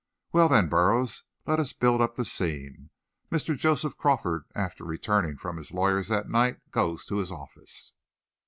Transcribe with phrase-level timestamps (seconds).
[0.31, 2.89] "Well, then, Burroughs, let us build up the scene.
[3.29, 3.55] Mr.
[3.55, 7.93] Joseph Crawford, after returning from his lawyer's that night, goes to his office.